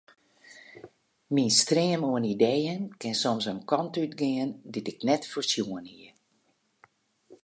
[1.33, 6.11] Myn stream oan ideeën kin soms in kant útgean dy't ik net foarsjoen hie.